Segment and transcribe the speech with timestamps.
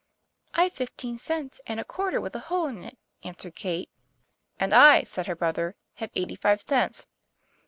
[0.55, 3.91] ':'I've fifteen cents and a quarter with a hole in it," answered Kate.
[4.59, 7.05] "And I," said her brother, "have eighty five cents."